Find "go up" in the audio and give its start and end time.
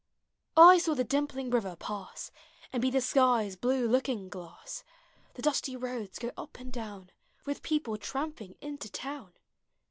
6.17-6.59